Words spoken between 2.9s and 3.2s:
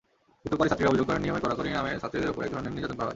করা হয়।